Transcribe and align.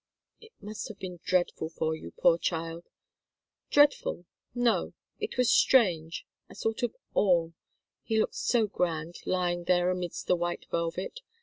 "It 0.39 0.53
must 0.59 0.87
have 0.87 0.97
been 0.97 1.19
dreadful 1.23 1.69
for 1.69 1.93
you, 1.95 2.09
poor 2.17 2.39
child" 2.39 2.87
"Dreadful? 3.69 4.25
No 4.55 4.93
it 5.19 5.37
was 5.37 5.51
strange 5.51 6.25
a 6.49 6.55
sort 6.55 6.81
of 6.81 6.95
awe. 7.13 7.51
He 8.01 8.17
looked 8.19 8.33
so 8.33 8.65
grand, 8.65 9.19
lying 9.27 9.65
there 9.65 9.91
amidst 9.91 10.25
the 10.25 10.35
white 10.35 10.65
velvet! 10.71 11.19